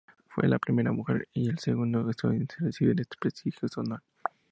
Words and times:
Fue 0.29 0.47
la 0.47 0.57
primera 0.57 0.91
mujer 0.91 1.27
y 1.31 1.47
el 1.47 1.59
segundo 1.59 2.09
estadounidense 2.09 2.55
en 2.59 2.65
recibir 2.65 2.99
este 3.01 3.17
prestigioso 3.19 3.81
honor. 3.81 4.01